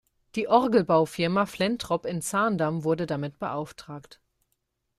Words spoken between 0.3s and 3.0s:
Die Orgelbaufirma Flentrop in Zaandam